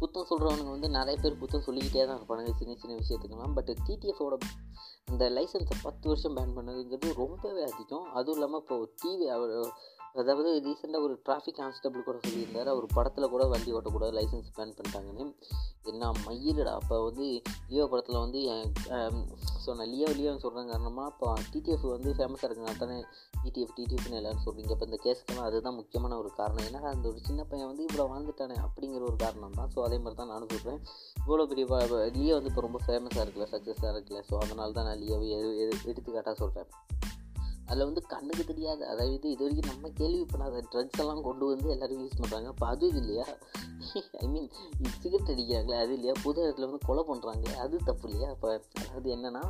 குத்தம் 0.00 0.28
சொல்கிறவனுங்க 0.30 0.70
வந்து 0.70 0.88
நிறைய 0.88 1.20
பேர் 1.22 1.38
குத்தம் 1.38 1.64
சொல்லிக்கிட்டே 1.66 2.06
தான் 2.06 2.18
இருப்பானுங்க 2.18 2.52
சின்ன 2.58 2.74
சின்ன 2.74 2.96
விஷயத்துக்கெல்லாம். 3.02 3.54
பட் 3.54 3.70
டிடிஎஃபோட 3.86 4.38
அந்த 5.06 5.30
லைசன்ஸை 5.30 5.76
பத்து 5.82 6.08
வருஷம் 6.08 6.36
பேன் 6.36 6.56
பண்ணதுங்கிறது 6.56 7.14
ரொம்பவே 7.14 7.62
அதிகம். 7.62 8.06
அதுவும் 8.12 8.34
இல்லாமல் 8.34 8.60
இப்போது 8.60 8.92
டிவி 9.02 9.26
அதாவது 10.20 10.50
ரீசெண்டாக 10.66 11.06
ஒரு 11.06 11.14
டிராஃபிக் 11.26 11.58
கான்ஸ்டபிள் 11.58 12.06
கூட 12.08 12.18
சொல்லியிருந்தார். 12.26 12.70
அவர் 12.74 12.86
படத்தில் 12.96 13.32
கூட 13.34 13.44
வண்டி 13.52 13.70
ஓட்டக்கூடாது 13.78 14.14
லைசன்ஸ் 14.18 14.54
பேன் 14.58 14.76
பண்ணிட்டாங்கன்னு. 14.78 15.26
என்ன 15.90 16.10
மயிலடா 16.26 16.72
அப்போ 16.80 16.96
வந்து 17.08 17.26
லியோ 17.72 17.84
படத்தில் 17.92 18.22
வந்து 18.24 18.40
ஸோ 19.64 19.74
நான் 19.78 19.90
லியோ 19.92 20.08
லியோன்னு 20.18 20.42
சொல்கிறேன் 20.44 20.70
காரணமாக 20.72 21.12
இப்போ 21.12 21.28
டிடிஎஃப் 21.52 21.86
வந்து 21.94 22.10
ஃபேமஸாக 22.18 22.48
இருக்குங்க 22.48 22.72
தானே 22.82 22.96
டிடிஎஃப் 23.44 23.74
டிடிஎஃப்னு 23.78 24.18
எல்லோரும் 24.20 24.44
சொல்கிறீங்க 24.46 24.72
இப்போ 24.76 24.86
இந்த 24.90 24.98
கேஸுக்கெல்லாம் 25.06 25.48
அதுதான் 25.48 25.78
முக்கியமான 25.80 26.16
ஒரு 26.22 26.30
காரணம். 26.40 26.66
ஏன்னா 26.68 26.82
அந்த 26.94 27.06
ஒரு 27.12 27.20
சின்ன 27.28 27.44
பையன் 27.50 27.70
வந்து 27.70 27.86
இவ்வளோ 27.88 28.06
வாழ்ந்துட்டானே 28.12 28.56
அப்படிங்கிற 28.66 29.02
ஒரு 29.10 29.18
காரணம் 29.24 29.58
தான். 29.60 29.70
ஸோ 29.74 29.80
அதே 29.86 29.98
மாதிரி 30.04 30.18
தான் 30.22 30.32
நானும் 30.34 30.52
சொல்கிறேன் 30.54 30.80
இவ்வளோ 31.24 31.46
பெரிய 31.52 31.66
லியோ 32.18 32.34
வந்து 32.38 32.52
இப்போ 32.52 32.64
ரொம்ப 32.68 32.80
ஃபேமஸாக 32.86 33.24
இருக்குல்ல 33.24 33.48
சக்ஸஸாக 33.54 33.94
இருக்குல்ல 33.94 34.22
ஸோ 34.30 34.36
அதனால 34.44 34.72
தான் 34.78 34.88
நான் 34.90 35.02
லியோவை 35.04 35.28
எடுத்துக்காட்டாக 35.92 36.36
சொல்கிறேன் 36.42 36.70
அதில் 37.68 37.86
வந்து 37.88 38.02
கண்ணுக்கு 38.12 38.44
தெரியாது 38.50 38.82
அதாவது 38.92 39.26
இது 39.34 39.42
வரைக்கும் 39.44 39.70
நம்ம 39.72 39.90
கேள்விப்படாத 40.00 40.62
ட்ரக்ஸ் 40.72 41.00
எல்லாம் 41.02 41.24
கொண்டு 41.28 41.44
வந்து 41.52 41.68
எல்லோரும் 41.74 42.02
யூஸ் 42.02 42.18
பண்ணுறாங்க 42.20 42.48
அப்போ 42.52 42.66
அது 42.72 42.86
இல்லையா? 43.00 43.26
ஐ 44.22 44.28
மீன் 44.34 44.48
சிகரெட் 45.02 45.32
அடிக்கிறாங்களே 45.34 45.80
அது 45.84 45.92
இல்லையா? 45.98 46.14
புது 46.24 46.44
இடத்துல 46.46 46.68
வந்து 46.68 46.86
கொலை 46.88 47.04
பண்ணுறாங்களே 47.10 47.56
அது 47.64 47.84
தப்பு 47.90 48.06
இல்லையா? 48.10 48.30
இப்போ 48.36 48.48
அதாவது 48.82 49.10
என்னென்னா 49.16 49.44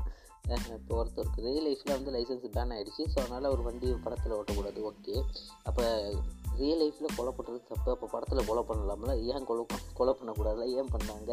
இப்போ 0.77 0.93
ஒருத்தருக்கு 0.99 1.45
ரியல் 1.47 1.67
லைஃப்பில் 1.67 1.97
வந்து 1.97 2.13
லைசன்ஸ் 2.15 2.45
பேன் 2.55 2.73
ஆகிடுச்சு 2.75 3.03
ஸோ 3.13 3.17
அதனால் 3.23 3.53
ஒரு 3.55 3.63
வண்டி 3.67 3.89
படத்தில் 4.05 4.37
ஓட்டக்கூடாது. 4.37 4.81
ஓகே 4.91 5.17
அப்போ 5.69 5.85
ரியல் 6.61 6.81
லைஃப்பில் 6.83 7.15
கொலை 7.17 7.33
பண்ணுறது 7.39 7.61
தப்பு. 7.71 7.91
அப்போ 7.95 8.07
படத்தில் 8.15 8.49
கொலை 8.49 8.63
பண்ணலாம்ல? 8.71 9.15
ஏன் 9.33 9.47
கொலை 9.51 9.65
கொலை 9.99 10.13
பண்ணக்கூடாதுல 10.19 10.67
ஏன் 10.79 10.93
பண்ணாங்க? 10.95 11.33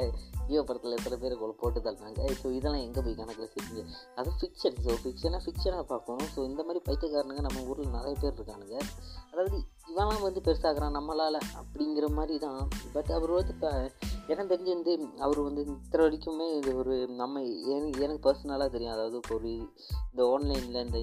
ஜியோ 0.50 0.64
படத்தில் 0.70 0.98
எத்தனை 0.98 1.18
பேர் 1.24 1.38
கொலை 1.44 1.56
போட்டு 1.62 1.80
தள்ளினாங்க? 1.88 2.22
ஸோ 2.42 2.48
இதெல்லாம் 2.58 2.84
எங்கே 2.88 3.04
போய் 3.06 3.20
கணக்கில் 3.22 3.54
செஞ்சு 3.56 3.84
அது 4.20 4.32
ஃபிக்ஷன் 4.40 4.80
ஸோ 4.86 4.96
ஃபிக்ஷனாக 5.04 5.42
ஃபிக்ஷனாக 5.46 5.86
பார்க்கணும். 5.94 6.30
ஸோ 6.36 6.40
இந்த 6.50 6.62
மாதிரி 6.68 6.82
பைத்தியக்காரனுங்க 6.90 7.44
நம்ம 7.48 7.64
ஊரில் 7.72 7.96
நிறைய 7.98 8.16
பேர் 8.24 8.38
இருக்கானுங்க. 8.40 8.78
அதாவது 9.32 9.58
இவெல்லாம் 9.92 10.26
வந்து 10.28 10.42
பெருசாகிறான் 10.48 10.98
நம்மளால் 11.00 11.40
அப்படிங்கிற 11.62 12.08
மாதிரி 12.20 12.38
தான். 12.46 12.62
பட் 12.96 13.12
அவர் 13.18 13.34
வந்து 13.40 13.54
இப்போ 13.56 13.72
எனக்கு 14.32 14.52
தெரிஞ்சு 14.52 14.74
வந்து 14.76 14.94
அவர் 15.26 15.40
வந்து 15.48 15.62
இத்தனை 15.74 16.04
வரைக்குமே 16.06 16.48
இது 16.60 16.72
ஒரு 16.82 16.94
நம்ம 17.22 17.42
எனக்கு 17.74 18.04
எனக்கு 18.06 18.24
பர்சனலாக 18.28 18.70
தெரியும். 18.76 18.96
அதாவது 18.96 19.18
இப்போ 19.22 19.36
ஒரு 19.40 19.52
இந்த 20.12 20.22
ஆன்லைனில் 20.34 20.84
இந்த 20.86 21.00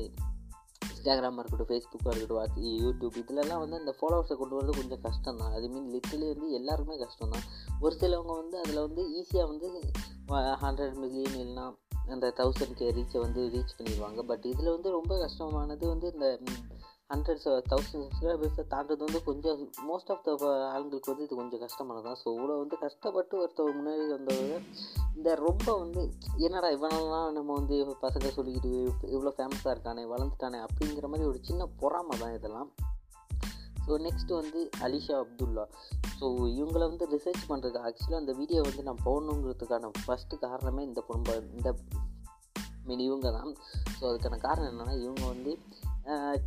இன்ஸ்டாகிராமாக 1.02 1.42
இருக்கட்டும் 1.42 1.68
ஃபேஸ்புக்காக 1.70 2.10
இருக்கட்டும் 2.10 2.38
வாட்ஸ் 2.38 2.58
யூடியூப் 2.82 3.14
இதிலலாம் 3.20 3.62
வந்து 3.62 3.78
அந்த 3.80 3.92
ஃபாலோவர்ஸை 3.96 4.34
கொண்டு 4.36 4.54
வரது 4.56 4.72
கொஞ்சம் 4.76 5.00
கஷ்டம் 5.02 5.38
தான் 5.40 5.54
அது 5.56 5.68
மீன் 5.68 5.88
லிட்டலி 5.94 6.26
வந்து 6.28 6.48
எல்லாருக்குமே 6.50 6.96
கஷ்டம் 6.98 7.32
தான் 7.32 7.46
ஒரு 7.80 7.94
சிலவங்க 8.00 8.34
வந்து 8.36 8.56
அதில் 8.60 8.80
வந்து 8.80 9.04
ஈஸியாக 9.16 9.48
வந்து 9.48 9.68
ஹண்ட்ரட் 10.62 10.94
மில்லியன் 10.96 11.34
இல்லைனா 11.36 11.64
அந்த 12.08 12.28
தௌசண்ட் 12.38 12.78
கே 12.78 12.90
ரீச்சை 12.90 13.18
வந்து 13.20 13.40
ரீச் 13.52 13.74
பண்ணிடுவாங்க 13.78 14.22
பட் 14.22 14.46
இதில் 14.46 14.72
வந்து 14.72 14.90
ரொம்ப 14.90 15.18
கஷ்டமானது 15.18 15.84
வந்து 15.88 16.06
இந்த 16.14 16.28
ஹண்ட்ரட்ஸ் 17.12 17.48
தௌசண்ட் 17.70 18.04
சப்ஸ்கிரைபர்ஸை 18.04 18.64
தாண்டது 18.68 19.02
வந்து 19.04 19.20
கொஞ்சம் 19.22 19.58
மோஸ்ட் 19.88 20.10
ஆஃப் 20.10 20.22
த 20.24 20.30
ஆளுங்களுக்கு 20.68 21.10
வந்து 21.12 21.24
இது 21.24 21.36
கொஞ்சம் 21.36 21.60
கஷ்டமானதான் 21.60 22.18
ஸோ 22.22 22.28
இவ்வளோ 22.36 22.54
வந்து 22.58 22.76
கஷ்டப்பட்டு 22.78 23.34
ஒருத்தர் 23.40 23.76
முன்னாடி 23.78 24.08
வந்தவர் 24.08 24.62
இந்த 25.16 25.34
ரொம்ப 25.34 25.76
வந்து 25.78 26.02
என்னடா 26.36 26.68
இவனெல்லாம் 26.70 27.30
நம்ம 27.32 27.52
வந்து 27.52 27.76
பசங்க 28.00 28.30
சொல்லிக்கிட்டு 28.36 28.70
இவ்வளோ 29.16 29.32
ஃபேமஸாக 29.36 29.74
இருக்கானே 29.74 30.04
வளர்ந்துட்டானே 30.12 30.60
அப்படிங்கிற 30.66 31.08
மாதிரி 31.08 31.28
ஒரு 31.28 31.38
சின்ன 31.42 31.66
பொறாமை 31.66 32.18
தான் 32.18 32.34
இதெல்லாம். 32.34 32.70
ஸோ 33.86 33.92
நெக்ஸ்ட்டு 34.06 34.38
வந்து 34.40 34.70
அலிஷா 34.80 35.14
அப்துல்லா. 35.22 35.64
ஸோ 36.20 36.26
இவங்களை 36.58 36.84
வந்து 36.90 37.06
ரிசர்ச் 37.06 37.44
பண்ணுறது 37.48 37.78
ஆக்சுவலாக 37.86 38.22
அந்த 38.22 38.32
வீடியோ 38.32 38.60
வந்து 38.60 38.82
நான் 38.82 39.04
போடணுங்கிறதுக்கான 39.04 39.90
ஃபஸ்ட்டு 40.06 40.38
காரணமே 40.38 40.82
இந்த 40.82 41.02
பொம்பை 41.08 41.34
இந்த 41.56 41.74
மீன் 42.84 42.98
இவங்க 42.98 43.30
தான். 43.30 43.50
ஸோ 44.00 44.04
அதுக்கான 44.04 44.38
காரணம் 44.38 44.70
என்னென்னா 44.72 44.94
இவங்க 45.02 45.24
வந்து 45.26 45.52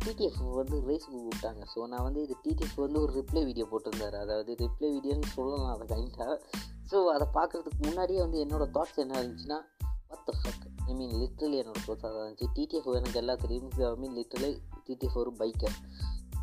டிடிஎஃப் 0.02 0.40
வந்து 0.58 0.76
ரேஸுக்கு 0.88 1.18
கூப்பிட்டாங்க 1.18 1.62
ஸோ 1.74 1.86
நான் 1.92 2.02
வந்து 2.02 2.20
இது 2.22 2.34
டிடிஎஃப் 2.44 2.78
வந்து 2.84 3.00
ஒரு 3.00 3.12
ரிப்ளை 3.20 3.42
வீடியோ 3.44 3.66
போட்டிருந்தார். 3.70 4.16
அதாவது 4.24 4.50
ரிப்ளை 4.64 4.88
வீடியோன்னு 4.96 5.30
சொல்லலாம் 5.36 5.72
அதை 5.74 5.86
கைண்டாக 5.92 6.34
ஸோ 6.90 6.98
அதை 7.14 7.26
பார்க்குறதுக்கு 7.38 7.80
முன்னாடியே 7.86 8.20
வந்து 8.20 8.38
என்னோடய 8.44 8.68
தாட்ஸ் 8.76 9.02
என்ன 9.04 9.20
இருந்துச்சுன்னா 9.22 9.58
what 10.10 10.26
the 10.28 10.34
fuck 10.40 10.66
I 10.88 10.94
mean 10.94 11.14
literally 11.22 11.56
என்னோடய 11.62 11.84
தாட்ஸ் 11.86 12.06
அதான் 12.08 12.26
இருந்துச்சு. 12.26 12.48
டிடிஎஃப் 12.56 12.90
எனக்கு 13.00 13.20
எல்லா 13.22 13.34
தெரியும் 13.44 13.70
ஐ 13.88 13.94
மீன் 14.04 14.16
லிட்ரலி 14.20 14.50
டிடிஎஃப் 14.88 15.18
ஒரு 15.24 15.32
பைக்கர் 15.40 15.76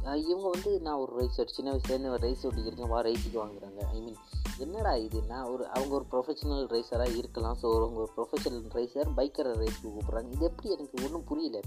இவங்க 0.03 0.49
வந்து 0.49 0.79
நான் 0.79 0.95
ஒரு 0.95 1.11
ரைஸ் 1.19 1.47
சின்ன 1.47 1.71
வயசுலேருந்து 1.71 2.09
ஒரு 2.09 2.27
ரைஸ் 2.27 2.45
ஓட்டிக்கிறேன் 2.45 2.87
வா 2.87 3.01
ரைஸுக்கு 3.01 3.35
வாங்குறாங்க. 3.35 3.81
ஐ 3.91 3.99
மீன் 3.99 4.15
என்னடா 4.57 4.95
இது? 4.95 5.21
நான் 5.21 5.45
ஒரு 5.45 5.67
அவங்க 5.67 5.93
ஒரு 5.93 6.05
ப்ரொஃபஷனல் 6.11 6.65
ரைஸராக 6.67 7.15
இருக்கலாம். 7.15 7.57
ஸோ 7.61 7.75
அவங்க 7.75 7.99
ஒரு 7.99 8.11
ப்ரொஃபஷனல் 8.17 8.65
ரைஸர் 8.73 9.09
பைக்கரை 9.17 9.53
ரைஸ்க்கு 9.61 9.93
கூப்பிட்றாங்க. 9.95 10.31
இது 10.31 10.45
எப்படி 10.45 10.69
எனக்கு 10.69 11.03
ஒன்றும் 11.03 11.23
புரியல. 11.23 11.59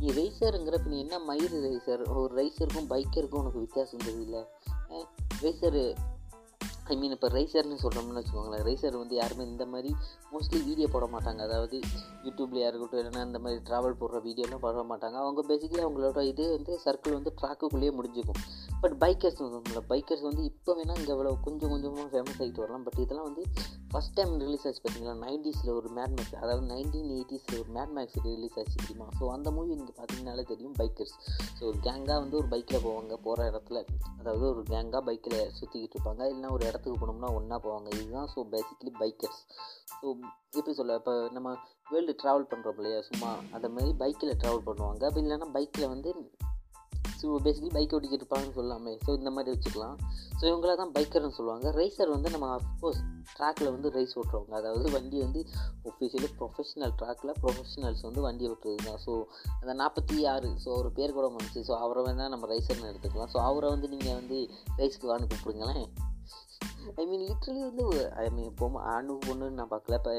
நீ 0.00 0.10
ரைஸருங்கிறப்ப 0.10 0.84
நீ 0.84 0.98
என்ன 0.98 1.18
மயிறு 1.18 1.60
ரைஸர் 1.68 2.04
ஒரு 2.14 2.42
ரைஸருக்கும் 2.42 2.90
பைக்கருக்கும் 2.90 3.42
உனக்கு 3.44 3.58
வித்தியாசம் 3.58 4.06
தெரியல. 4.06 4.44
ரைஸரு 5.42 5.94
ஐ 6.92 6.94
மீன் 7.00 7.14
இப்போ 7.16 7.28
ரைசர்னு 7.34 7.76
சொல்கிறோம்னு 7.82 8.20
வச்சுக்கோங்களேன். 8.20 8.64
ரைசர் 8.68 8.96
வந்து 9.02 9.14
யாருமே 9.20 9.44
இந்த 9.50 9.64
மாதிரி 9.66 9.90
மோஸ்ட்லி 10.32 10.58
வீடியோ 10.68 10.88
போட 10.94 11.06
மாட்டாங்க. 11.14 11.40
அதாவது 11.48 11.76
யூடியூப்லேயா 12.26 12.66
இருக்கட்டும் 12.70 13.00
இல்லைன்னா 13.02 13.22
இந்த 13.28 13.38
மாதிரி 13.44 13.60
ட்ராவல் 13.68 13.96
போடுற 14.00 14.18
வீடியோலாம் 14.26 14.62
போட 14.64 14.82
மாட்டாங்க. 14.90 15.16
அவங்க 15.24 15.42
பேசிக்கலி 15.50 15.82
அவங்களோட 15.86 16.22
இது 16.32 16.44
வந்து 16.56 16.74
சர்க்கிள் 16.84 17.16
வந்து 17.18 17.32
ட்ராக்குக்குள்ளேயே 17.40 17.94
முடிஞ்சுக்கும். 17.98 18.40
பட் 18.82 18.96
பைக்கர்ஸ் 19.04 19.40
வந்து 19.46 19.84
பைக்கர்ஸ் 19.92 20.26
வந்து 20.28 20.44
இப்போ 20.50 20.74
வேணால் 20.80 21.00
இங்கே 21.00 21.14
எவ்வளோ 21.16 21.32
கொஞ்சம் 21.48 21.72
கொஞ்சமாக 21.74 22.08
ஃபேமஸ் 22.14 22.40
ஆகிட்டு 22.42 22.64
வரலாம். 22.64 22.84
பட் 22.88 23.00
இதெல்லாம் 23.04 23.28
வந்து 23.30 23.44
ஃபஸ்ட் 23.94 24.14
டைம் 24.14 24.32
ரிலீஸ் 24.42 24.64
ஆச்சு 24.68 24.80
பார்த்தீங்களா 24.84 25.12
நைன்டீஸில் 25.24 25.70
ஒரு 25.76 25.88
மேட் 25.96 26.14
மேக்ஸ் 26.14 26.38
அதாவது 26.40 26.62
நைன்டீன் 26.70 27.10
எயிட்டிஸில் 27.16 27.58
ஒரு 27.60 27.70
மேட் 27.76 27.92
மேக்ஸ் 27.96 28.16
ரிலீஸ் 28.24 28.56
ஆச்சு 28.60 28.78
தெரியுமா? 28.80 29.06
ஸோ 29.18 29.24
அந்த 29.34 29.48
மூவி 29.56 29.76
நீங்கள் 29.80 29.96
பார்த்தீங்கனாலே 29.98 30.44
தெரியும் 30.52 30.74
பைக்கர்ஸ் 30.80 31.14
ஸோ 31.58 31.62
ஒரு 31.70 31.78
கேங்காக 31.86 32.16
வந்து 32.22 32.36
ஒரு 32.36 32.48
பைக்கில் 32.54 32.82
போவாங்க 32.86 33.16
போகிற 33.26 33.46
இடத்துல. 33.50 33.80
அதாவது 34.20 34.44
ஒரு 34.52 34.62
கேங்காக 34.72 35.02
பைக்கில் 35.08 35.38
சுற்றிக்கிட்டு 35.58 35.96
இருப்பாங்க. 35.96 36.22
இல்லைனா 36.30 36.50
ஒரு 36.56 36.66
இடத்துக்கு 36.70 36.98
போனோம்னா 37.02 37.30
ஒன்றா 37.38 37.58
போவாங்க. 37.66 37.88
இதுதான் 37.98 38.28
ஸோ 38.34 38.42
பேசிக்கலி 38.54 38.92
பைக்கர்ஸ் 39.02 39.40
ஸோ 40.00 40.06
எப்படி 40.56 40.74
சொல்ல 40.80 40.98
இப்போ 41.00 41.14
நம்ம 41.36 41.52
வேர்ல்டு 41.92 42.16
ட்ராவல் 42.22 42.50
பண்ணுறோம் 42.52 42.80
இல்லையா? 42.80 43.00
சும்மா 43.10 43.30
அந்த 43.52 43.68
மாதிரி 43.68 43.92
பைக்கில் 44.02 44.38
ட்ராவல் 44.42 44.66
பண்ணுவாங்க. 44.70 45.02
அப்படி 45.10 45.24
இல்லைன்னா 45.26 45.50
பைக்கில் 45.58 45.92
வந்து 45.94 46.12
ஸோ 47.24 47.36
பேசிக்கலி 47.44 47.72
பைக் 47.74 47.92
ஓட்டிக்கிட்டு 47.96 48.24
இருப்பாங்கன்னு 48.24 48.56
சொல்லாமே. 48.60 48.92
ஸோ 49.06 49.10
இந்த 49.18 49.30
மாதிரி 49.30 49.50
வச்சுக்கலாம். 49.54 49.96
ஸோ 50.38 50.44
இவங்கள 50.50 50.74
தான் 50.74 50.92
பைக்கர்னு 50.92 51.36
சொல்லுவாங்க. 51.36 51.70
ரேசர் 51.70 52.10
வந்து 52.10 52.30
நம்ம 52.30 52.48
அஃப்கோர்ஸ் 52.56 53.00
ட்ராக்கில் 53.36 53.70
வந்து 53.70 53.90
ரேஸ் 53.90 54.16
ஓட்டுறவங்க. 54.18 54.54
அதாவது 54.60 54.90
வண்டி 54.90 55.18
வந்து 55.18 55.40
ஒஃபிஷியலி 55.84 56.28
ப்ரொஃபஷனல் 56.38 56.94
ட்ராக்கில் 57.02 57.34
ப்ரொஃபஷனல்ஸ் 57.42 58.02
வந்து 58.02 58.20
வண்டி 58.20 58.48
ஓட்டுறது 58.48 58.84
தான். 58.84 59.00
ஸோ 59.06 59.12
அந்த 59.60 59.74
நாற்பத்தி 59.82 60.26
ஆறு 60.26 60.50
ஸோ 60.64 60.70
ஒரு 60.80 60.90
பேர் 60.90 61.12
கூட 61.12 61.26
வந்துச்சு. 61.26 61.62
ஸோ 61.70 61.74
அவரை 61.78 62.02
வேணால் 62.04 62.28
நம்ம 62.28 62.46
ரைசர்னு 62.46 62.90
எடுத்துக்கலாம். 62.92 63.32
ஸோ 63.34 63.40
அவரை 63.50 63.70
வந்து 63.70 63.88
நீங்கள் 63.88 64.14
வந்து 64.14 64.38
ரைஸ்க்கு 64.80 65.10
வான்னு 65.12 65.30
கூப்பிடுங்களேன். 65.32 65.86
ஐ 66.96 67.06
மீன் 67.06 67.24
லிட்ரலி 67.28 67.60
வந்து 67.60 67.84
ஐ 68.14 68.30
மீன் 68.30 68.48
இப்போ 68.50 68.66
ஆணு 68.94 69.18
பொண்ணுன்னு 69.26 69.58
நான் 69.60 69.70
பார்க்கல. 69.70 69.94
இப்போ 69.94 70.12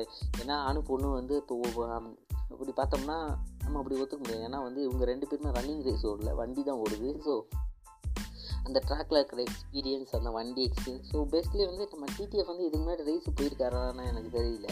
ஏன்னா 0.44 0.56
ஆணு 0.70 0.82
பொண்ணு 0.82 1.12
வந்து 1.12 1.36
இப்போ 1.36 1.56
அப்படி 2.50 2.72
பார்த்தோம்னா 2.72 3.18
நம்ம 3.60 3.78
அப்படி 3.78 4.02
ஒத்துக்க 4.02 4.18
முடியாது. 4.18 4.48
ஏன்னா 4.48 4.62
வந்து 4.62 4.84
இவங்க 4.84 5.06
ரெண்டு 5.06 5.28
பேருமே 5.28 5.50
ரன்னிங் 5.50 5.84
ரேஸ் 5.84 6.08
ஓடல 6.08 6.36
வண்டி 6.36 6.64
தான் 6.64 6.80
ஓடுது. 6.80 7.12
ஸோ 7.26 7.42
அந்த 8.64 8.82
ட்ராக்கில் 8.88 9.18
இருக்கிற 9.18 9.44
எக்ஸ்பீரியன்ஸ் 9.44 10.12
அந்த 10.12 10.30
வண்டி 10.30 10.62
எக்ஸ்பீரியன்ஸ் 10.64 11.10
ஸோ 11.12 11.18
பேஸ்ட்லி 11.34 11.66
வந்து 11.66 11.88
நம்ம 11.92 12.06
டிடிஎஃப் 12.18 12.46
வந்து 12.46 12.66
இதுக்கு 12.66 12.86
முன்னாடி 12.86 13.04
ரேஸு 13.12 13.32
போயிருக்காரான்னு 13.36 14.06
எனக்கு 14.06 14.32
தெரியல. 14.40 14.70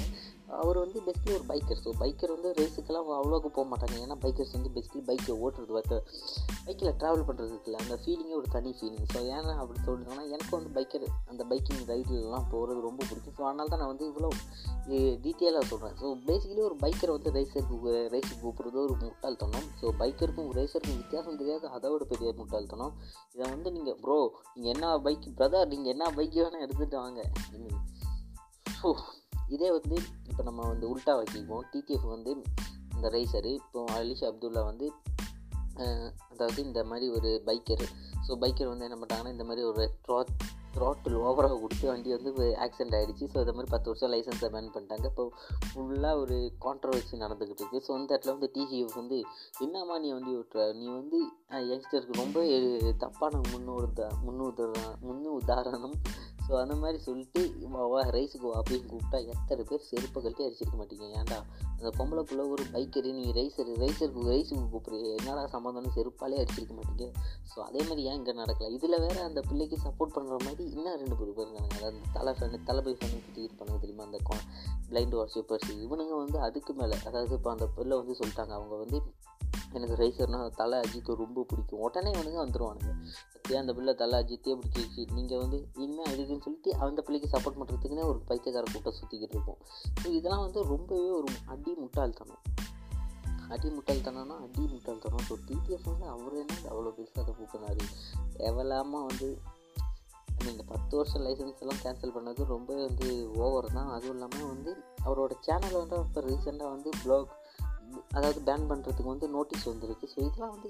அவர் 0.61 0.77
வந்து 0.83 0.99
பெஸ்ட்லி 1.07 1.31
ஒரு 1.37 1.45
பைக்கர் 1.51 1.81
ஸோ 1.83 1.91
பைக்கர் 2.01 2.33
வந்து 2.35 2.49
ரேஸுக்கெல்லாம் 2.59 3.07
அவ்வளோக்கு 3.19 3.49
போக 3.57 3.65
மாட்டாங்க. 3.71 3.95
ஏன்னா 4.05 4.15
பைக்கர்ஸ் 4.23 4.53
வந்து 4.57 4.71
பெஸ்ட்லி 4.75 5.01
பைக்கை 5.09 5.33
ஓட்டுறது 5.43 5.73
பார்த்து 5.77 5.97
பைக்கில் 6.65 6.91
ட்ராவல் 7.01 7.25
பண்ணுறதுக்குல 7.29 7.79
அந்த 7.83 7.95
ஃபீலிங்கே 8.01 8.35
ஒரு 8.41 8.49
தனி 8.55 8.71
ஃபீலிங் 8.77 9.07
ஸோ 9.13 9.21
ஏன்னா 9.35 9.55
அப்படி 9.63 9.79
சொல்லிட்டோம்னா 9.87 10.25
எனக்கு 10.35 10.53
வந்து 10.57 10.71
பைக்கர் 10.77 11.07
அந்த 11.31 11.41
பைக்கிங் 11.51 11.83
ரைடுலாம் 11.91 12.47
போகிறது 12.53 12.87
ரொம்ப 12.89 13.01
பிடிக்கும். 13.09 13.35
ஸோ 13.39 13.43
அதனால 13.49 13.67
தான் 13.73 13.81
நான் 13.83 13.93
வந்து 13.93 14.07
இவ்வளோ 14.11 14.29
டீட்டெயிலாக 15.25 15.65
சொல்கிறேன் 15.71 15.97
ஸோ 16.01 16.07
பேசிக்கலி 16.29 16.61
ஒரு 16.69 16.77
பைக்கரை 16.83 17.11
வந்து 17.17 17.33
ரேசருக்கு 17.37 17.93
ரேஸுக்கு 18.13 18.41
கூப்பிட்றது 18.43 18.79
ஒரு 18.85 18.95
முட்டாள்தனம். 19.03 19.67
ஸோ 19.81 19.93
பைக்கருக்கும் 20.01 20.51
ரேசருக்கும் 20.59 20.99
வித்தியாசம் 21.01 21.39
தெரியாது. 21.41 21.65
அதோட 21.77 22.05
பெரிய 22.13 22.31
முட்டாள்தனம். 22.39 22.93
இதை 23.35 23.45
வந்து 23.55 23.71
நீங்கள் 23.77 23.97
ப்ரோ 24.03 24.19
நீங்கள் 24.55 24.73
என்ன 24.75 24.93
பைக் 25.07 25.27
பிரதர் 25.39 25.71
நீங்கள் 25.73 25.93
என்ன 25.95 26.11
பைக் 26.19 26.39
வேணால் 26.43 26.65
எடுத்துகிட்டு 26.65 26.99
வாங்க. 27.03 27.21
ஸோ 28.77 28.89
இதே 29.53 29.69
வந்து 29.71 29.97
இப்போ 30.29 30.43
நம்ம 30.43 30.67
வந்து 30.67 30.85
உல்ட்டா 30.91 31.15
வைக்கிப்போம் 31.19 31.65
டிடிஎஃப் 31.73 32.07
வந்து 32.07 32.31
இந்த 32.95 33.09
ரேசரு 33.09 33.51
இப்போ 33.61 33.81
அலிஷா 33.93 34.27
அப்துல்லா 34.31 34.63
வந்து 34.63 34.87
அதாவது 36.31 36.59
இந்த 36.63 36.81
மாதிரி 36.83 37.05
ஒரு 37.09 37.29
பைக்கர் 37.45 37.85
ஸோ 38.27 38.33
பைக்கர் 38.43 38.71
வந்து 38.71 38.87
என்ன 38.87 38.97
பண்ணுறாங்கன்னா 39.01 39.35
இந்த 39.37 39.43
மாதிரி 39.43 39.63
ஒரு 39.67 39.85
ட்ராட் 40.07 40.33
த்ராட்டில் 40.75 41.15
ஓவராக 41.23 41.55
கொடுத்து 41.59 41.85
வண்டி 41.87 42.09
வந்து 42.15 42.29
ஆக்சிடென்ட் 42.65 42.95
ஆகிடுச்சு 42.97 43.25
ஸோ 43.33 43.39
இந்த 43.43 43.53
மாதிரி 43.55 43.71
பத்து 43.73 43.87
வருஷம் 43.89 44.11
லைசன்ஸை 44.13 44.47
பேன் 44.53 44.71
பண்ணிட்டாங்க. 44.75 45.05
இப்போ 45.05 45.25
ஃபுல்லாக 45.67 46.21
ஒரு 46.21 46.37
கான்ட்ரவர்சி 46.65 47.19
நடந்துக்கிட்டு 47.23 47.63
இருக்குது 47.63 47.85
ஸோ 47.87 47.91
இந்த 47.99 48.09
இடத்துல 48.13 48.33
வந்து 48.35 48.49
டிசிஎஃப் 48.55 48.95
வந்து 48.95 49.17
என்னம்மா 49.59 49.97
நீ 49.99 50.11
வண்டி 50.11 50.31
ஓட்டுற? 50.39 50.63
நீ 50.79 50.87
வந்து 50.99 51.19
யங்ஸ்டருக்கு 51.71 52.21
ரொம்ப 52.23 52.39
தப்பான 53.03 53.41
முன்னோட 53.51 54.07
முன்னுதாரண 54.25 54.81
முன்னு 55.07 55.29
உதாரணம் 55.41 55.97
ஸோ 56.49 56.59
அந்த 56.59 56.75
மாதிரி 56.75 56.99
சொல்லிட்டு 56.99 57.53
வா 57.69 58.03
ரைஸுக்கு 58.03 58.49
வா 58.51 58.61
அப்படின்னு 58.61 58.91
கூப்பிட்டா 58.91 59.27
எத்தனை 59.27 59.63
பேர் 59.63 59.79
செருப்பை 59.79 60.23
கழட்டி 60.23 60.43
அடிச்சிருக்க 60.45 60.81
மாட்டீங்க? 60.81 61.05
ஏன்டா? 61.19 61.45
அந்த 61.79 61.89
பொம்பளை 61.97 62.21
பிள்ளை 62.21 62.45
ஒரு 62.45 62.63
பைக்கரு 62.63 63.13
நீ 63.13 63.31
ரைஸரு 63.31 63.73
ரைஸருக்கு 63.75 64.23
ரைஸுக்கு 64.23 64.69
கூப்பிட்றீங்க 64.73 65.15
என்னடா 65.17 65.43
சம்மந்தம்னு 65.43 65.89
செருப்பாலே 65.95 66.45
அடிச்சிருக்க 66.45 66.73
மாட்டீங்க? 66.79 67.11
ஸோ 67.55 67.59
அதே 67.59 67.81
மாதிரி 67.81 68.03
ஏன் 68.03 68.13
இங்கே 68.13 68.33
நடக்கல? 68.33 68.69
இதில் 68.69 68.99
வேறு 68.99 69.21
அந்த 69.21 69.41
பிள்ளைக்கு 69.41 69.77
சப்போர்ட் 69.83 70.17
பண்ணுற 70.17 70.43
மாதிரி 70.43 70.69
இன்னும் 70.69 70.95
ரெண்டு 70.95 71.15
பேர் 71.15 71.33
பேர் 71.33 71.47
இருக்காங்க 71.47 71.75
அதாவது 71.75 71.97
தலை 72.13 72.33
ஃபேனு 72.33 72.63
தலைபை 72.63 72.93
ஃபேனு 72.93 73.33
கிட்ட 73.33 73.53
பண்ண 73.57 73.73
தெரியுமா? 73.73 74.03
அந்த 74.03 74.17
பிளைண்ட் 74.89 75.15
வாட்ச் 75.15 75.37
இவனுங்க 75.71 76.17
வந்து 76.17 76.39
அதுக்கு 76.39 76.73
மேலே 76.73 76.95
அதாவது 77.05 77.35
இப்போ 77.35 77.51
அந்த 77.51 77.67
பிள்ளை 77.67 77.97
வந்து 77.97 78.15
சொல்லிட்டாங்க. 78.19 78.53
அவங்க 78.53 78.75
வந்து 78.75 79.01
எனக்கு 79.77 79.95
ரைசர்னால் 80.01 80.55
தலை 80.61 80.77
அஜித்தை 80.83 81.13
ரொம்ப 81.23 81.45
பிடிக்கும். 81.51 81.81
உடனே 81.85 82.09
இவனுங்க 82.15 82.39
வந்துடுவானுங்க 82.43 82.91
சத்தியா 83.33 83.61
அந்த 83.63 83.73
பிள்ளை 83.77 83.93
தலை 84.01 84.17
அஜித்தே 84.23 84.55
பிடிச்சிருச்சு 84.59 85.03
நீங்கள் 85.17 85.41
வந்து 85.43 85.57
இனிமேல் 85.83 86.09
அதுக்குன்னு 86.11 86.45
சொல்லிட்டு 86.47 86.73
அந்த 86.87 87.01
பிள்ளைக்கு 87.07 87.29
சப்போர்ட் 87.35 87.59
பண்ணுறதுக்குன்னே 87.61 88.05
ஒரு 88.11 88.19
பைத்தியக்கார 88.29 88.65
கூட்டம் 88.73 88.97
சுற்றிக்கிட்டு 88.99 89.37
இருக்கும். 89.37 89.59
ஸோ 90.01 90.07
இதெல்லாம் 90.19 90.45
வந்து 90.45 90.61
ரொம்பவே 90.73 91.09
ஒரு 91.19 91.31
அடி 91.55 91.73
முட்டாள்தனம் 91.81 92.43
அடி 93.55 93.69
முட்டாள்தனம்னா 93.77 94.35
அடி 94.45 94.63
முட்டாள்தனம் 94.73 95.25
ஸோ 95.29 95.35
டிடிஎஃப் 95.47 95.89
வந்து 95.91 96.07
அவர் 96.13 96.37
என்ன 96.43 96.53
அவ்வளோ 96.73 96.93
பெருசாக 96.99 97.23
அதை 97.23 97.33
கூப்பினாரு 97.39 97.83
தேவையில்லாமல் 98.37 99.05
வந்து 99.09 99.27
இந்த 100.51 100.63
பத்து 100.71 100.93
வருஷம் 100.97 101.23
லைசன்ஸ் 101.25 101.61
எல்லாம் 101.63 101.81
கேன்சல் 101.83 102.13
பண்ணது 102.15 102.41
ரொம்ப 102.53 102.71
வந்து 102.85 103.07
ஓவர் 103.43 103.67
தான். 103.75 103.91
அதுவும் 103.95 104.15
இல்லாமல் 104.15 104.49
வந்து 104.53 104.71
அவரோட 105.05 105.33
சேனல் 105.47 105.77
வந்து 105.81 105.97
இப்போ 106.05 106.21
ரீசெண்டாக 106.27 106.71
வந்து 106.75 106.89
ப்ளாக் 107.03 107.31
அதாவது 108.11 108.39
பேன் 108.47 108.67
பண்ணுறதுக்கு 108.69 109.13
வந்து 109.13 109.29
நோட்டீஸ் 109.29 109.69
வந்துருக்கு. 109.69 110.07
ஸோ 110.13 110.17
இதெல்லாம் 110.27 110.53
வந்து 110.55 110.69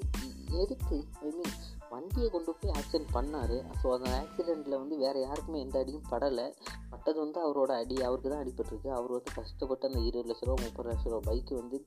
எதுக்கு? 0.63 0.97
ஐ 1.25 1.31
மீன் 1.37 1.53
வண்டியை 1.93 2.27
கொண்டு 2.29 2.55
போய் 2.61 2.75
ஆக்சிடென்ட் 2.79 3.11
பண்ணார். 3.17 3.57
ஸோ 3.81 3.87
அந்த 3.97 4.09
ஆக்சிடெண்ட்டில் 4.21 4.79
வந்து 4.81 4.97
வேறு 4.97 5.19
யாருக்குமே 5.21 5.59
எந்த 5.59 5.77
அடியும் 5.79 6.09
படலை. 6.11 6.47
பட்டது 6.91 7.17
வந்து 7.19 7.39
அவரோட 7.45 7.71
அடி 7.83 7.95
அவருக்கு 8.07 8.31
தான் 8.33 8.43
அடிபட்டிருக்கு. 8.43 8.89
அவர் 8.89 9.15
வந்து 9.17 9.37
கஷ்டப்பட்டு 9.39 9.89
அந்த 9.89 10.01
இருபது 10.09 10.29
லட்ச 10.31 10.49
ரூபா 10.49 10.57
முப்பது 10.65 10.89
லட்ச 10.89 11.05
ரூபா 11.13 11.21
பைக்கு 11.29 11.55
வந்து 11.61 11.79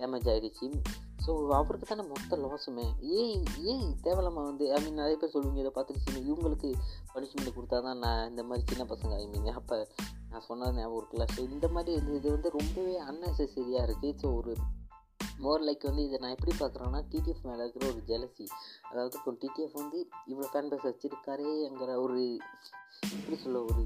டேமேஜ் 0.00 0.28
ஆகிடுச்சு 0.32 0.66
ஸோ 1.24 1.32
அவருக்கு 1.56 1.86
தானே 1.86 2.04
மொத்த 2.12 2.36
லாஸுமே 2.42 2.84
ஏன் 3.16 3.42
ஏன் 3.70 3.88
தேவையில்லாமல் 4.04 4.46
வந்து 4.50 4.64
ஐ 4.76 4.78
மீன் 4.84 5.00
நிறைய 5.00 5.16
பேர் 5.20 5.32
சொல்லுவீங்க 5.34 5.60
இதை 5.62 5.72
பார்த்துருச்சு 5.74 6.22
இவங்களுக்கு 6.28 6.68
பனிஷ்மெண்ட் 7.14 7.56
கொடுத்தா 7.56 7.78
தான் 7.88 8.00
நான் 8.04 8.28
இந்த 8.30 8.42
மாதிரி 8.42 8.64
சின்ன 8.70 8.84
பசங்க 8.92 9.14
ஐ 9.16 9.26
மீன் 9.32 9.58
அப்போ 9.60 9.78
நான் 10.30 10.46
சொன்னது 10.48 10.78
ஞாபகம் 10.78 10.98
இருக்குல்ல. 11.00 11.26
ஸோ 11.34 11.40
இந்த 11.50 11.68
மாதிரி 11.68 11.92
இது 12.18 12.28
வந்து 12.30 12.50
ரொம்பவே 12.58 12.96
அன்னெசரியாக 13.10 13.86
இருக்குது 13.88 14.16
ஸோ 14.22 14.28
ஒரு 14.40 14.54
மோர் 15.44 15.66
லைக் 15.66 15.88
வந்து 15.88 16.04
இதை 16.06 16.18
நான் 16.22 16.34
எப்படி 16.36 16.52
பார்க்குறேன்னா 16.60 17.00
டிடிஎஃப் 17.12 17.44
மேலே 17.48 17.60
இருக்கிற 17.64 17.84
ஒரு 17.92 18.00
ஜெலசி 18.10 18.46
அதாவது 18.90 19.16
இப்போ 19.18 19.32
டிடிஎஃப் 19.42 19.76
வந்து 19.82 19.98
இவ்வளோ 20.32 20.48
ஃபேன் 20.52 20.70
பேஸ் 20.72 20.88
வச்சுருக்காரேங்கிற 20.90 21.92
ஒரு 22.04 22.18
எப்படி 23.16 23.38
சொல்ல 23.44 23.60
ஒரு 23.70 23.84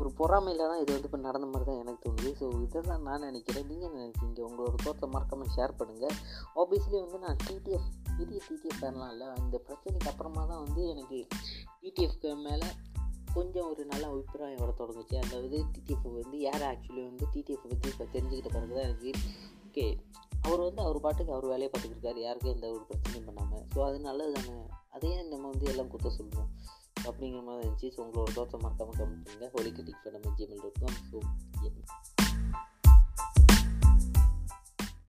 ஒரு 0.00 0.10
பொறாமையில் 0.18 0.62
தான் 0.70 0.80
இது 0.82 0.90
வந்து 0.92 1.08
இப்போ 1.08 1.18
நடந்த 1.26 1.46
மாதிரி 1.50 1.66
தான் 1.68 1.80
எனக்கு 1.82 2.00
தோணுது. 2.04 2.30
ஸோ 2.40 2.46
இதை 2.62 2.80
தான் 2.88 3.04
நான் 3.08 3.26
நினைக்கிறேன். 3.28 3.66
நீங்கள் 3.70 3.92
நினைக்கிறீங்க? 3.98 4.40
உங்களோட 4.48 4.74
தோற்றம் 4.86 5.12
மறக்காமல் 5.14 5.52
ஷேர் 5.56 5.74
பண்ணுங்கள் 5.80 6.16
ஆப்வியஸ்லி 6.60 6.96
வந்து 7.04 7.18
நான் 7.24 7.38
டிடிஎஃப் 7.44 7.86
பெரிய 8.18 8.38
டிடிஎஃப் 8.48 8.80
ஃபேன்லாம் 8.80 9.12
இல்லை. 9.14 9.28
இந்த 9.42 9.56
பிரச்சனைக்கு 9.68 10.10
அப்புறமா 10.12 10.42
தான் 10.50 10.62
வந்து 10.64 10.82
எனக்கு 10.94 11.18
டிடிஎஃப்க்கு 11.82 12.32
மேலே 12.48 12.68
கொஞ்சம் 13.36 13.68
ஒரு 13.70 13.84
நல்ல 13.92 14.04
அபிப்பிராயம் 14.12 14.62
வர 14.64 14.72
தொடங்குச்சு. 14.80 15.16
அதாவது 15.24 15.60
டிடிஎஃப் 15.76 16.08
வந்து 16.20 16.38
யார் 16.48 16.66
ஆக்சுவலி 16.72 17.04
வந்து 17.10 17.26
டிடிஎஃப் 17.36 17.70
பற்றி 17.72 17.88
இப்போ 17.94 18.06
தெரிஞ்சுக்கிட்ட 18.16 18.52
பிறகு 18.56 18.74
தான் 18.78 18.86
எனக்கு 18.88 19.12
ஓகே 19.68 19.86
அவர் 20.46 20.62
வந்து 20.66 20.82
அவர் 20.82 21.04
பாட்டுக்கு 21.04 21.32
அவர் 21.32 21.46
வேலையை 21.52 21.68
பார்த்துக்கிட்டு 21.70 22.04
இருக்காரு. 22.04 22.20
யாருக்கும் 22.26 22.54
எந்த 22.54 22.66
ஒரு 22.70 22.84
பிரச்சனையும் 22.88 23.28
பண்ணாமல் 23.28 23.64
ஸோ 23.74 23.78
அது 23.88 23.98
நல்லது 24.08 24.32
தானே 24.32 24.56
அதையே 24.96 25.22
நம்ம 25.22 25.48
வந்து 25.48 25.70
எல்லாம் 25.72 25.90
குத்த 25.94 26.10
சொல்லுவோம் 26.10 26.50
அப்படிங்கிற 27.06 27.42
மாதிரி 27.46 27.62
இருந்துச்சு. 27.62 27.88
ஸோ 27.94 28.00
உங்களோட 28.06 28.32
தோற்றம் 28.38 28.64
மறக்காமல் 28.64 28.98
கமெண்ட் 29.00 29.24
பண்ணுங்கள் 29.24 29.52
ஹோலி 29.56 29.72
கிரிட்டிக் 29.78 30.04
பண்ண 30.04 30.34
ஜிமெயில் 30.40 30.64
டாட் 30.66 30.80
காம் 30.82 31.00
ஸோ 31.10 31.18